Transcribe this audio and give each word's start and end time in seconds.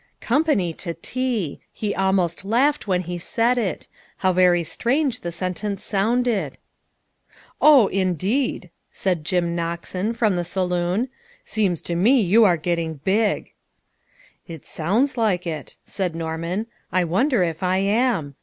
Company 0.19 0.73
to 0.81 0.95
tea! 0.95 1.61
He 1.71 1.93
almost 1.93 2.43
laughed 2.43 2.87
when 2.87 3.01
he 3.01 3.19
said 3.19 3.59
it. 3.59 3.87
How 4.17 4.33
very 4.33 4.63
strange 4.63 5.19
the 5.21 5.31
sentence 5.31 5.83
sounded." 5.83 6.57
O, 7.71 7.85
indeed," 7.85 8.71
said 8.91 9.23
Jim 9.23 9.55
Noxen 9.55 10.15
from 10.15 10.37
the 10.37 10.43
saloon." 10.43 11.09
Seems 11.55 11.81
to 11.83 11.93
me 11.93 12.19
you 12.19 12.43
are 12.43 12.57
getting 12.57 12.95
big."" 13.03 13.53
It 14.47 14.65
sounds 14.65 15.17
like 15.19 15.45
it," 15.45 15.75
said 15.85 16.15
Norman." 16.15 16.65
I 16.91 17.03
wonder 17.03 17.43
if 17.43 17.61
I 17.61 17.77
am?" 17.77 18.33